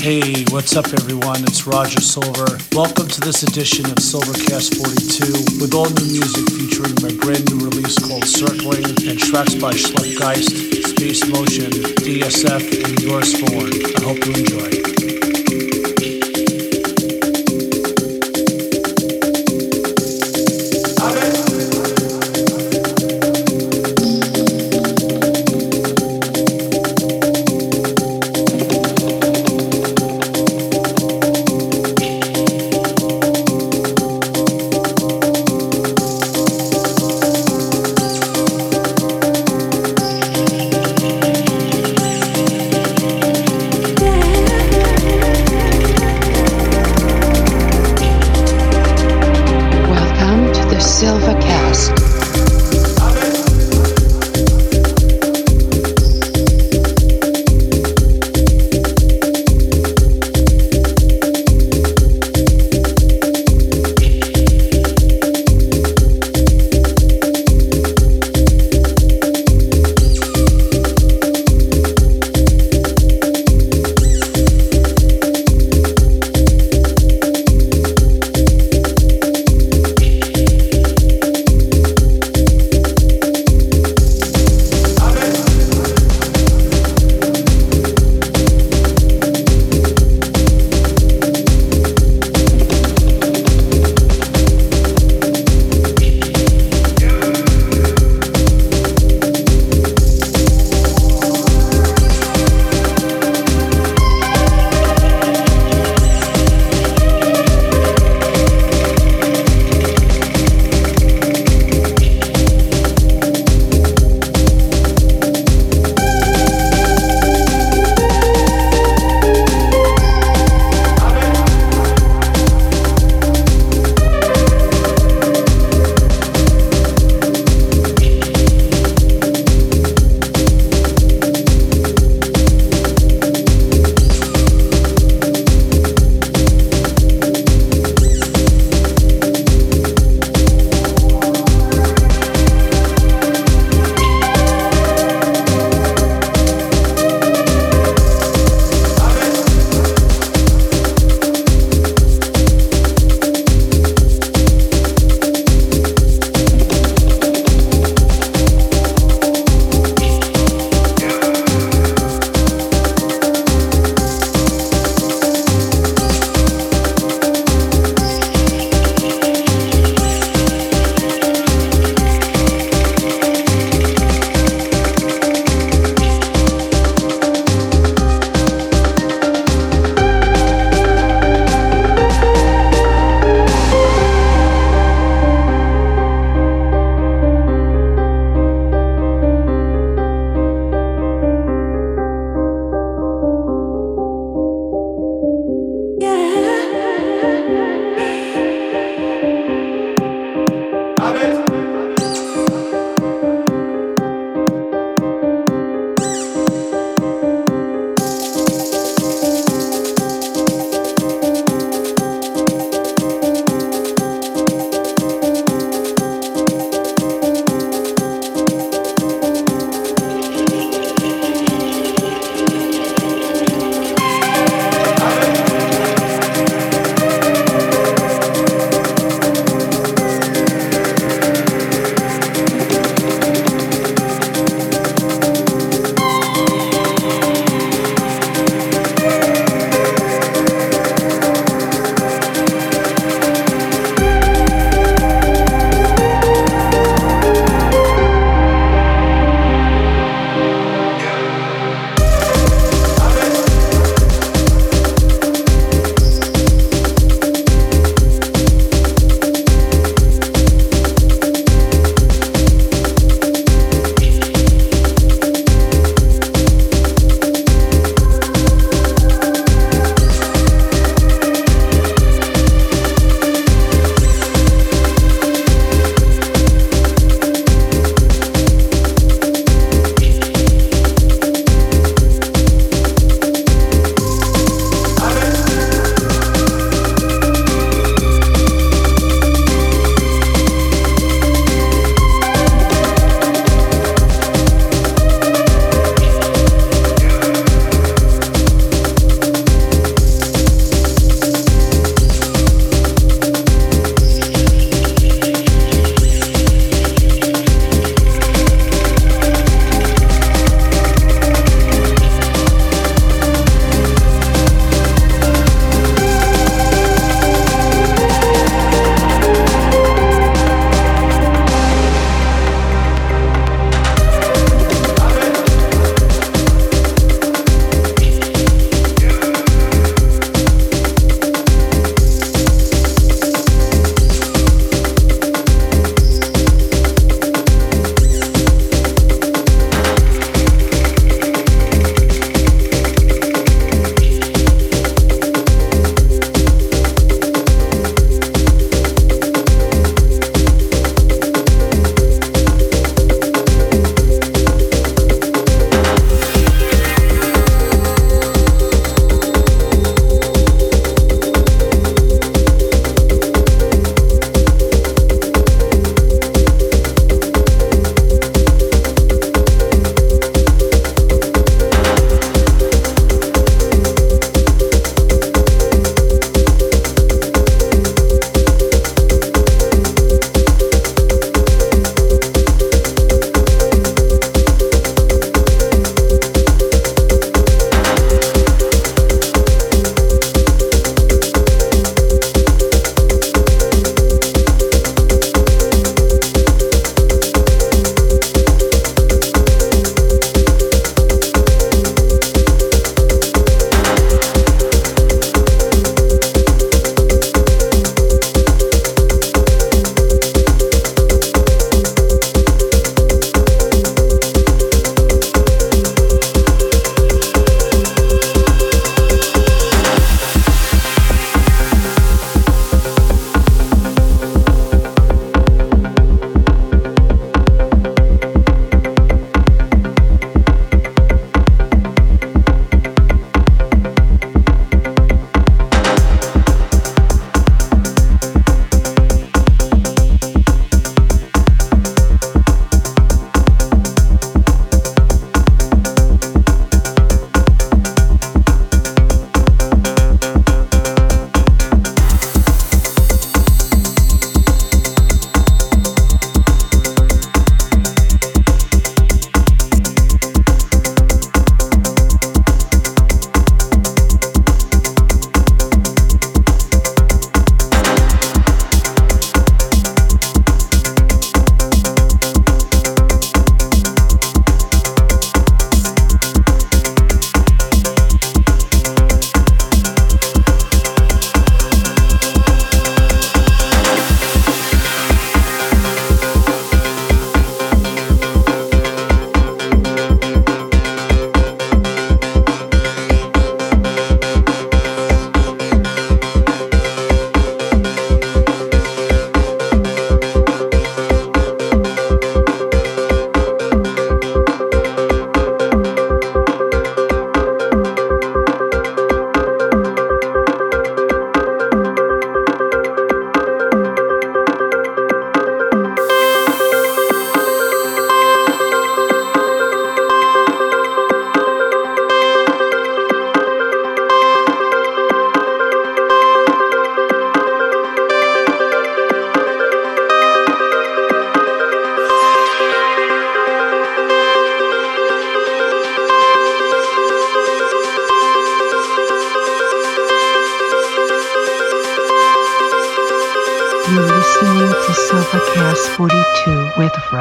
Hey, 0.00 0.46
what's 0.48 0.74
up, 0.76 0.86
everyone? 0.94 1.44
It's 1.44 1.66
Roger 1.66 2.00
Silver. 2.00 2.56
Welcome 2.72 3.06
to 3.08 3.20
this 3.20 3.42
edition 3.42 3.84
of 3.84 3.96
Silvercast 3.96 4.80
42 4.80 5.60
with 5.60 5.74
all 5.74 5.90
new 5.90 6.06
music 6.06 6.48
featuring 6.56 6.96
my 7.02 7.12
brand 7.22 7.44
new 7.52 7.66
release 7.66 7.98
called 7.98 8.24
Circling 8.24 8.86
and 9.06 9.18
tracks 9.18 9.54
by 9.56 9.72
Schleppgeist, 9.72 10.96
Space 10.96 11.28
Motion, 11.28 11.70
DSF, 12.00 12.82
and 12.82 13.02
Yours 13.02 13.38
Born. 13.42 13.68
I 13.68 14.00
hope 14.00 14.24
you 14.24 14.32
enjoy. 14.32 15.19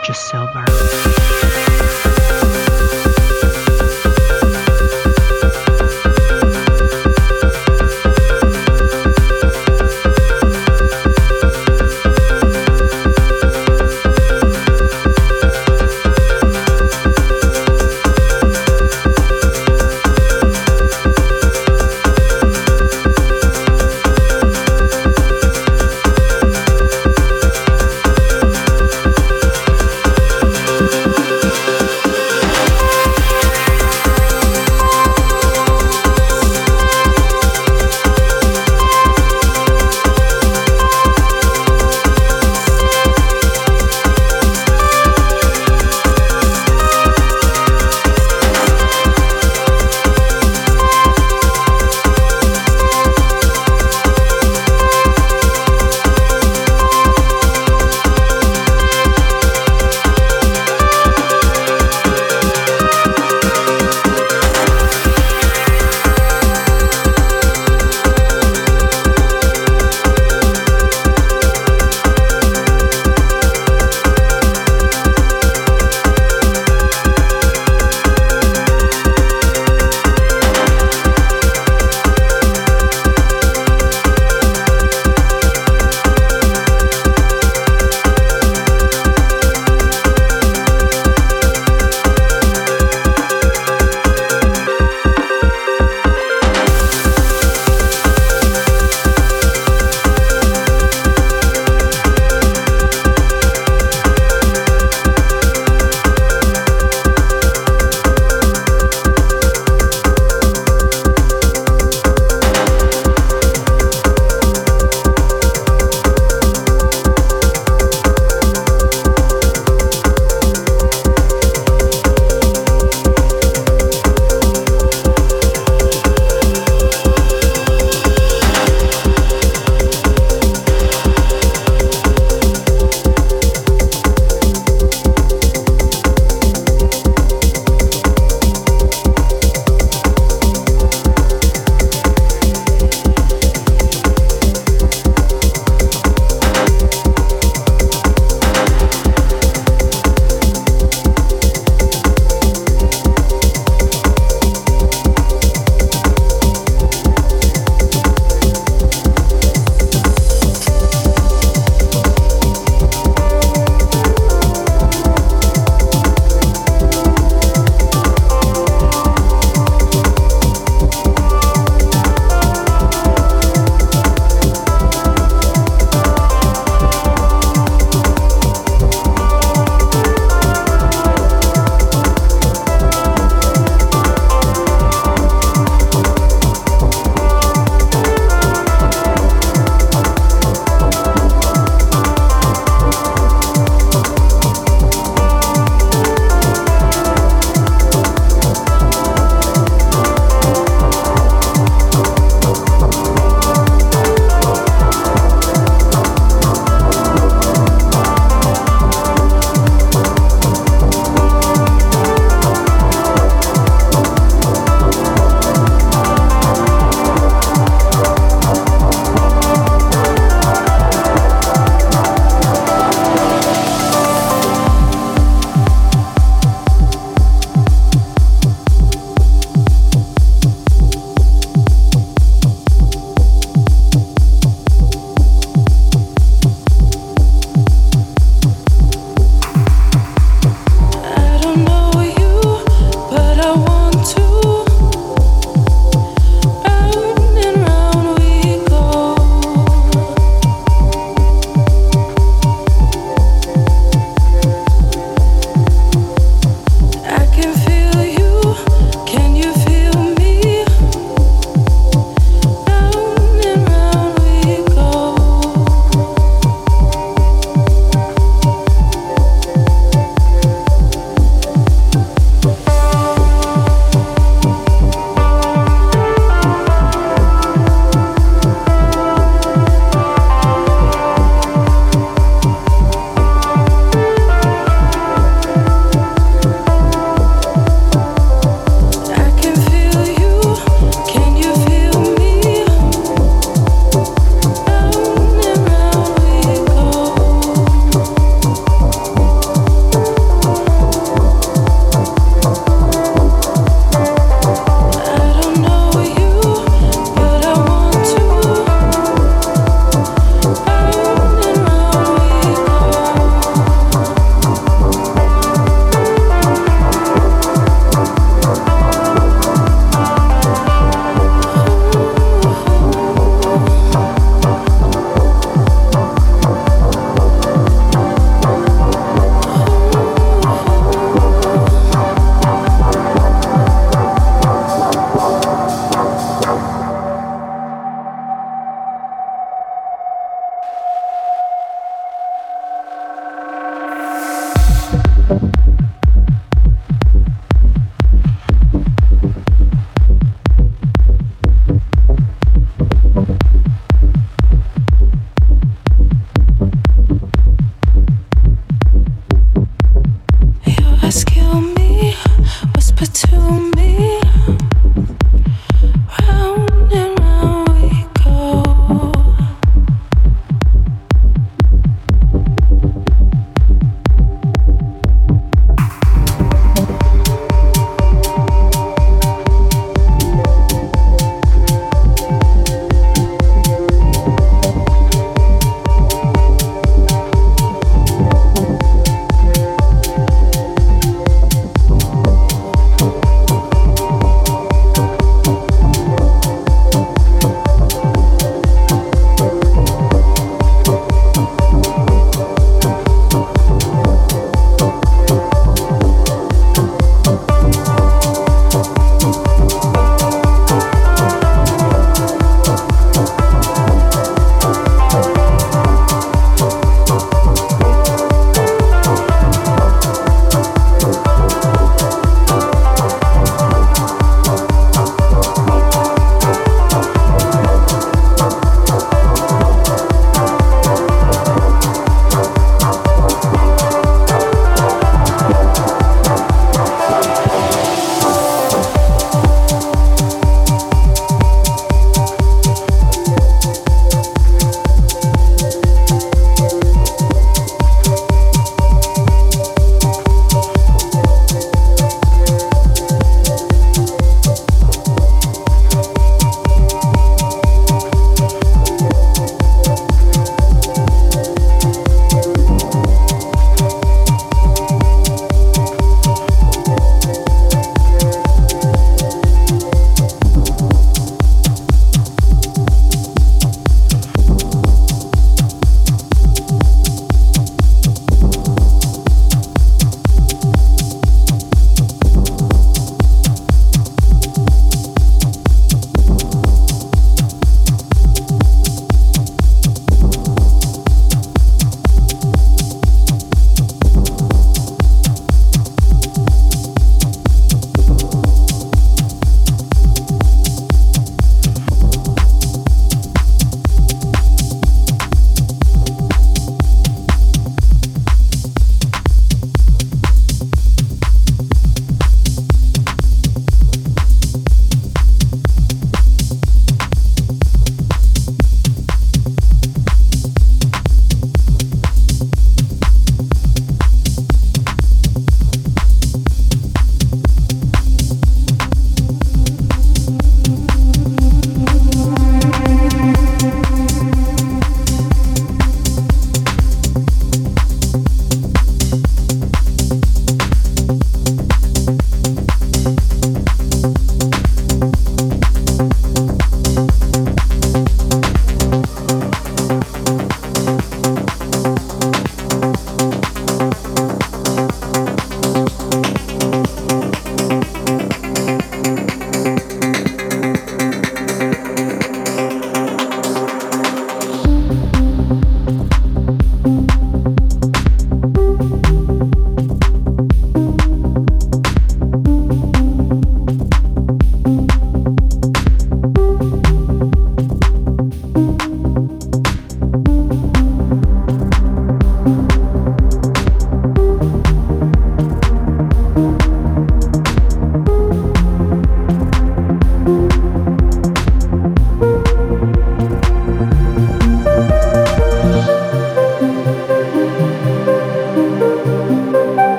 With 0.00 0.08
Roger 0.08 0.39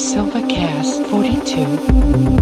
Silvercast 0.00 1.04
42. 1.10 2.39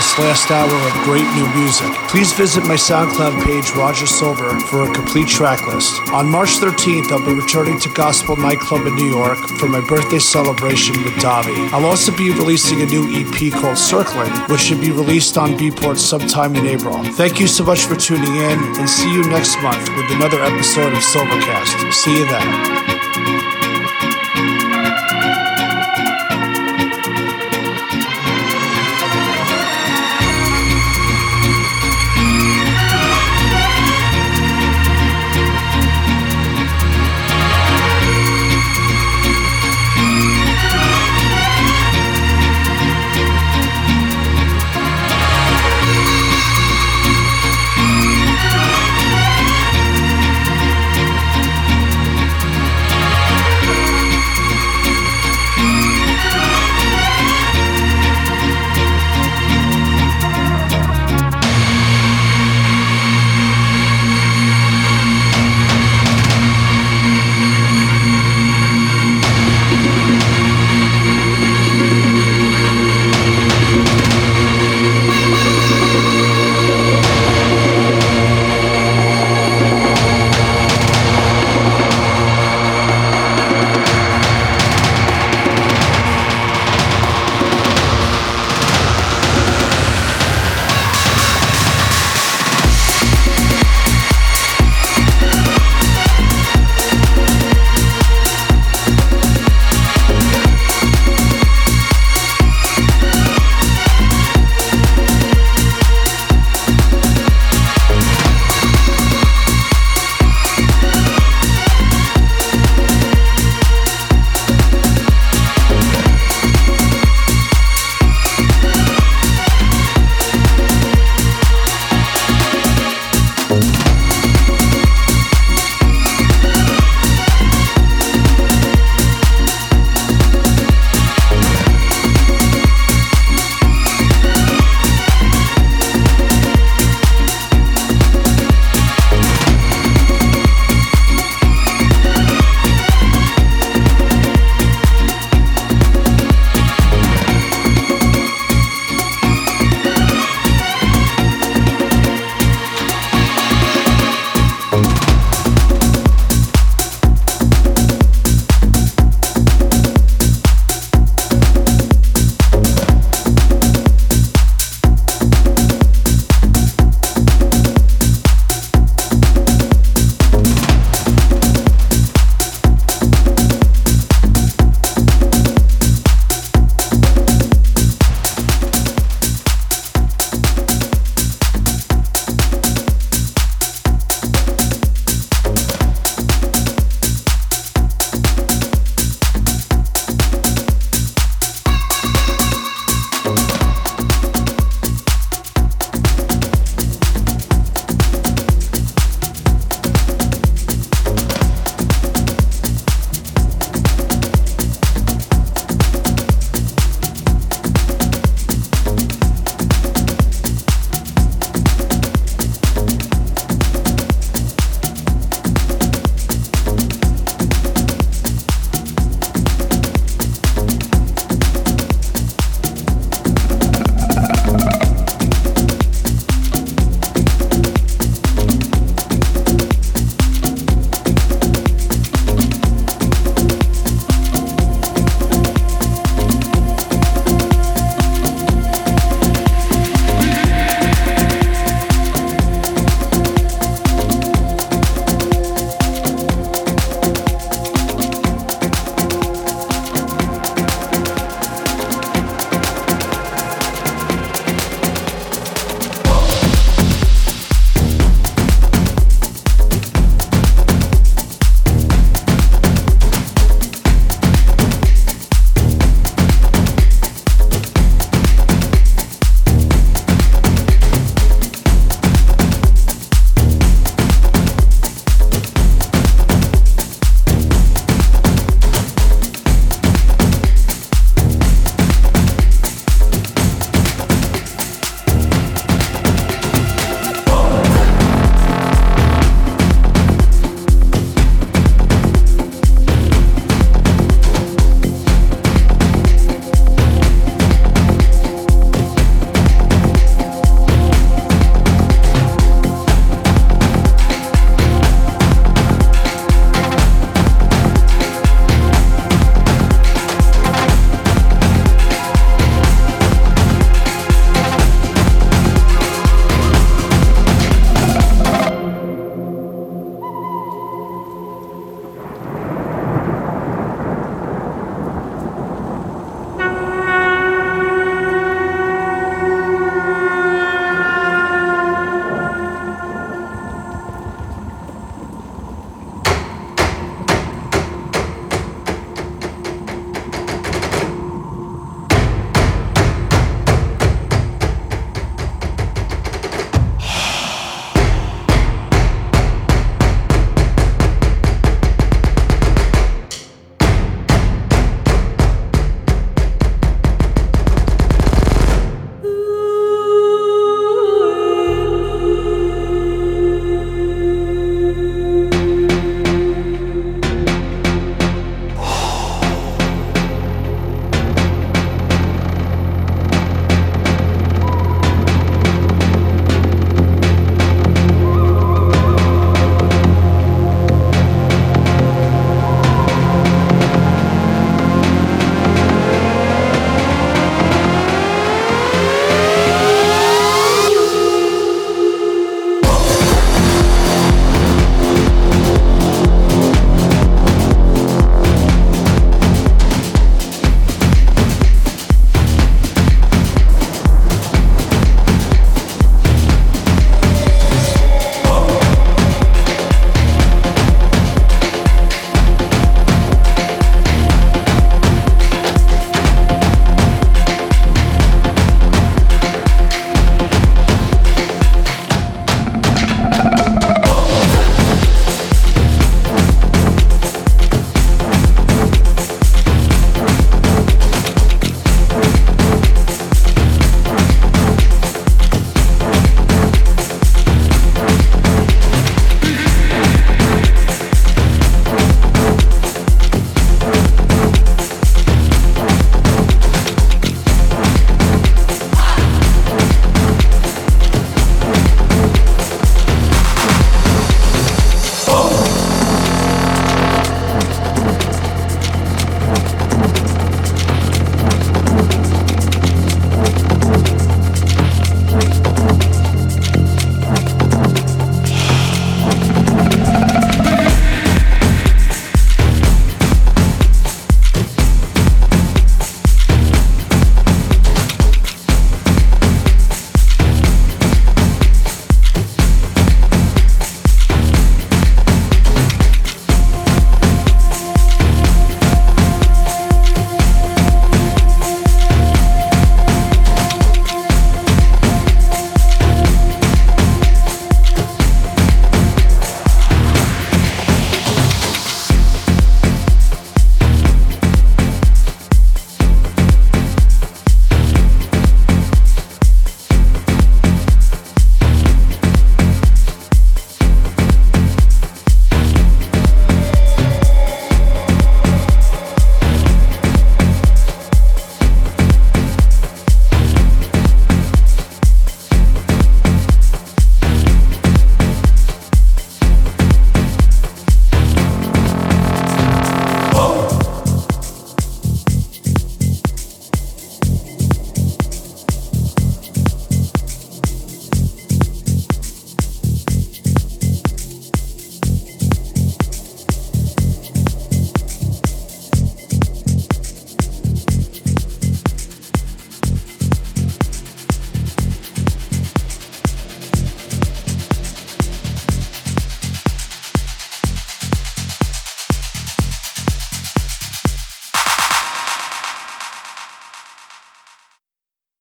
This 0.00 0.18
last 0.18 0.50
hour 0.50 0.72
of 0.88 1.04
great 1.04 1.28
new 1.36 1.46
music. 1.60 1.92
Please 2.08 2.32
visit 2.32 2.64
my 2.64 2.74
SoundCloud 2.74 3.44
page, 3.44 3.70
Roger 3.76 4.06
Silver, 4.06 4.58
for 4.60 4.90
a 4.90 4.94
complete 4.94 5.28
track 5.28 5.66
list. 5.66 5.92
On 6.14 6.26
March 6.26 6.56
13th, 6.56 7.12
I'll 7.12 7.26
be 7.26 7.34
returning 7.34 7.78
to 7.80 7.92
Gospel 7.92 8.34
Nightclub 8.36 8.86
in 8.86 8.94
New 8.96 9.10
York 9.10 9.36
for 9.58 9.68
my 9.68 9.86
birthday 9.86 10.18
celebration 10.18 10.96
with 11.04 11.12
Davi. 11.20 11.70
I'll 11.70 11.84
also 11.84 12.16
be 12.16 12.30
releasing 12.30 12.80
a 12.80 12.86
new 12.86 13.04
EP 13.12 13.52
called 13.52 13.76
Circling, 13.76 14.32
which 14.48 14.62
should 14.62 14.80
be 14.80 14.90
released 14.90 15.36
on 15.36 15.50
Beatport 15.58 15.98
sometime 15.98 16.56
in 16.56 16.64
April. 16.64 17.04
Thank 17.20 17.38
you 17.38 17.46
so 17.46 17.62
much 17.62 17.80
for 17.80 17.94
tuning 17.94 18.36
in, 18.36 18.58
and 18.80 18.88
see 18.88 19.12
you 19.12 19.22
next 19.28 19.60
month 19.60 19.86
with 19.96 20.10
another 20.12 20.42
episode 20.42 20.94
of 20.94 21.00
Silvercast. 21.00 21.92
See 21.92 22.20
you 22.20 22.24
then. 22.24 23.09